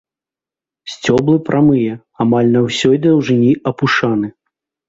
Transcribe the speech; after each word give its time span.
Сцёблы 0.93 1.35
прамыя, 1.51 1.93
амаль 2.25 2.51
на 2.57 2.65
ўсёй 2.67 2.97
даўжыні 3.07 3.51
апушаны. 3.75 4.27